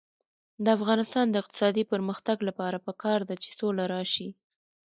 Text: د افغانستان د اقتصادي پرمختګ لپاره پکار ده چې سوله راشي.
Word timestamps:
د 0.63 0.65
افغانستان 0.77 1.25
د 1.29 1.35
اقتصادي 1.41 1.83
پرمختګ 1.91 2.37
لپاره 2.47 2.77
پکار 2.87 3.19
ده 3.29 3.35
چې 3.43 3.49
سوله 3.59 3.83
راشي. 3.93 4.29